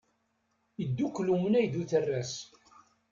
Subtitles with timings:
[0.83, 2.33] Iddukel umnay d uterras.